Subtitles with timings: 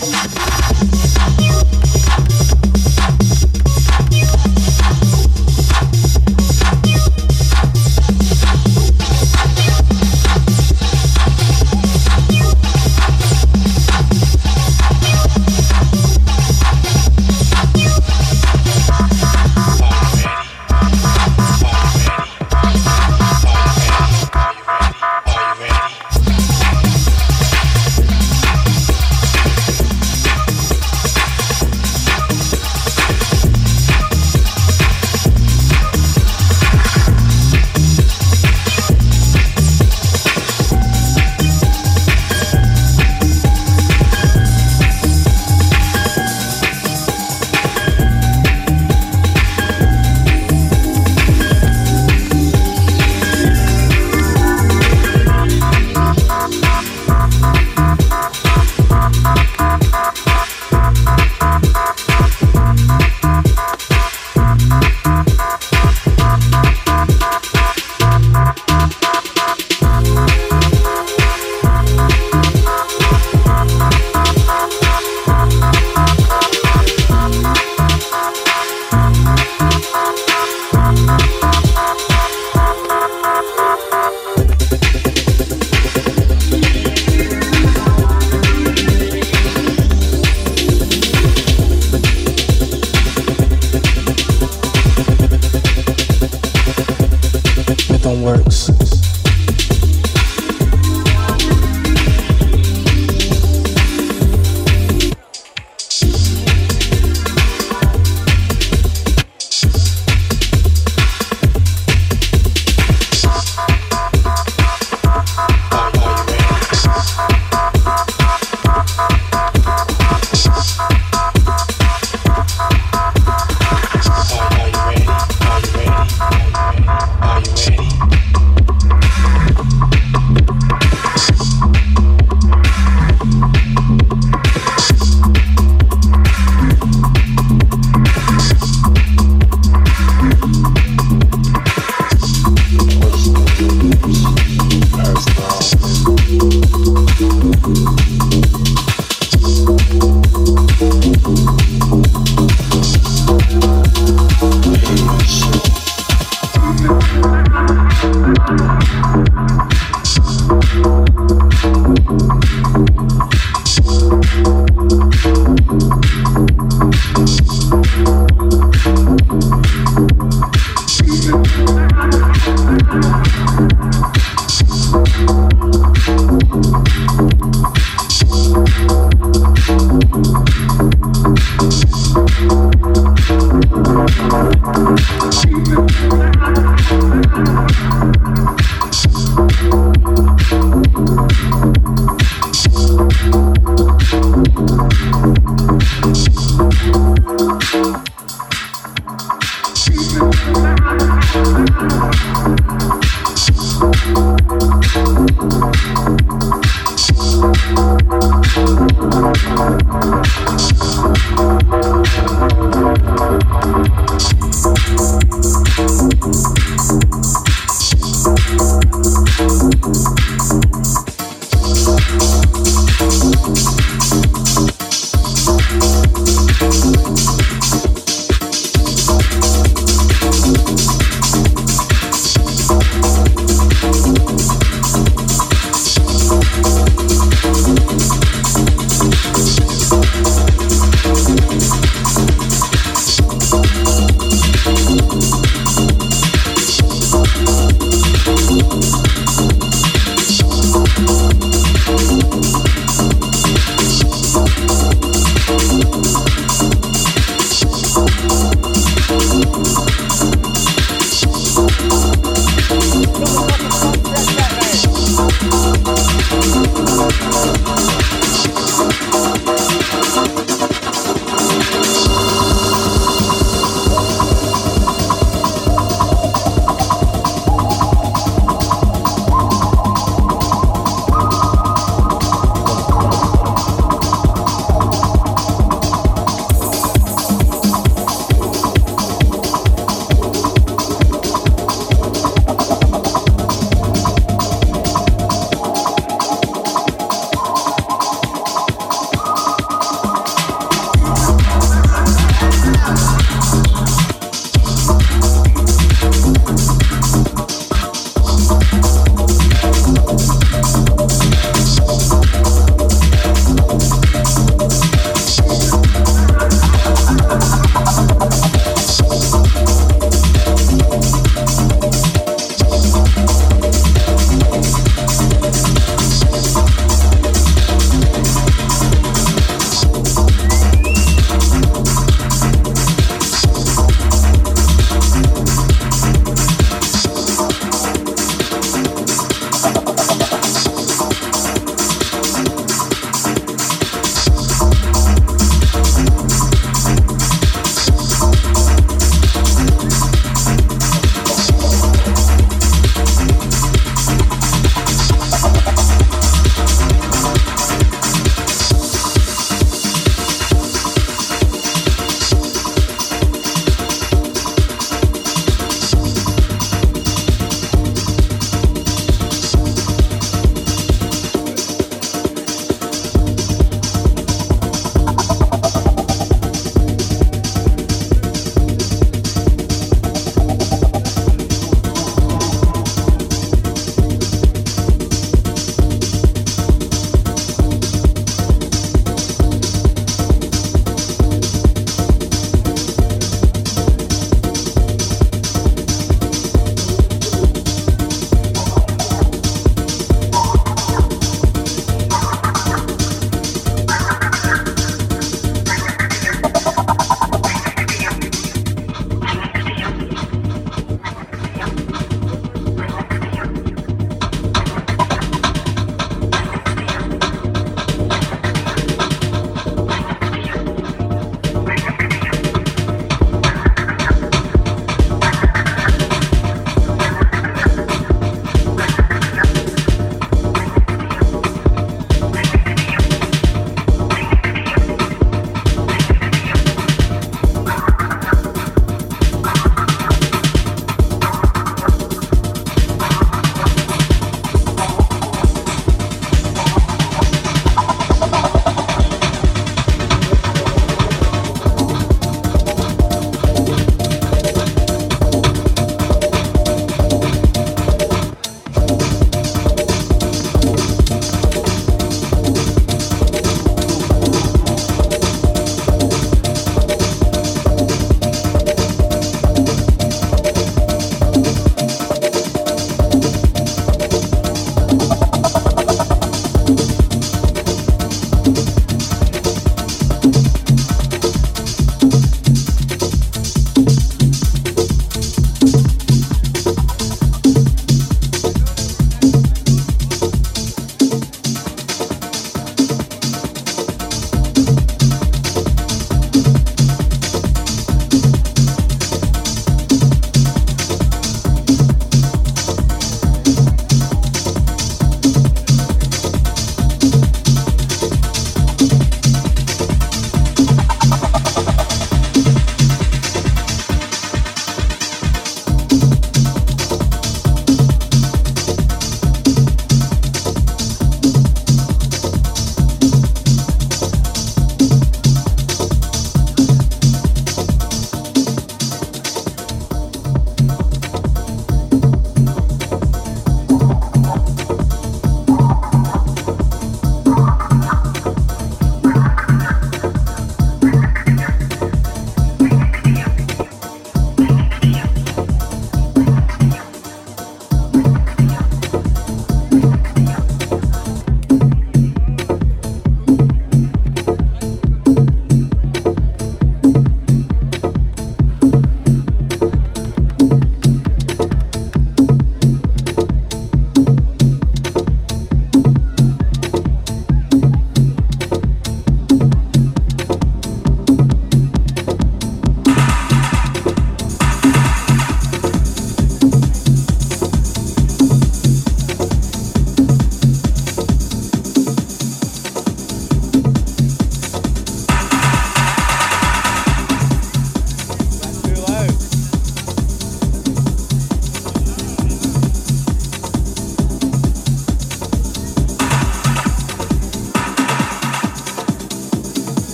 [0.00, 0.57] Thank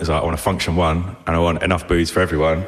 [0.00, 2.64] Is like, I want a function one and I want enough booze for everyone.